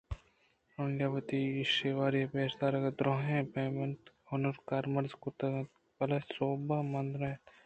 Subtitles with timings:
[0.83, 1.41] آئی ءَ وتی
[1.73, 7.45] شیّواری پیش دارگ ءِ دُرٛاہیں پینگ ءُہُنر کارمرز کُت اَنت بلئے سوب مند نہ بوت